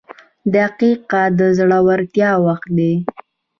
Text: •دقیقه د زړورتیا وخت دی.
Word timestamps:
•دقیقه 0.55 1.23
د 1.37 1.39
زړورتیا 1.57 2.31
وخت 2.45 2.67
دی. 2.77 2.93